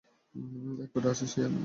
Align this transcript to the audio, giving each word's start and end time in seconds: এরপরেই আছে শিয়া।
এরপরেই 0.83 1.09
আছে 1.11 1.25
শিয়া। 1.31 1.47